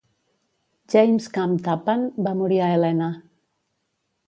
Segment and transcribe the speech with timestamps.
[0.93, 3.13] James Camp Tappan va morir a Helena.